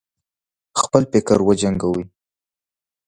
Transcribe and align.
خپل 0.81 1.03
فکر 1.11 1.37
وجنګوي. 1.47 2.03